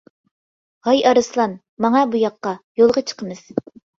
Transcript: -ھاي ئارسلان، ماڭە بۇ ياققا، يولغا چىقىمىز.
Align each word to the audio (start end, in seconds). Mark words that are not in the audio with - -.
-ھاي 0.85 1.03
ئارسلان، 1.09 1.53
ماڭە 1.87 2.01
بۇ 2.15 2.21
ياققا، 2.21 2.57
يولغا 2.83 3.07
چىقىمىز. 3.13 3.45